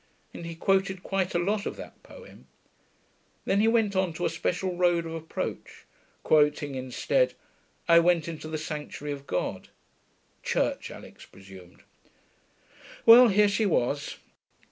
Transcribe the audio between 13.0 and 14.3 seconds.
Well, here she was.